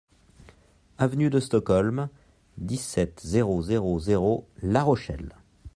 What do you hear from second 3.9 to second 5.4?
zéro La Rochelle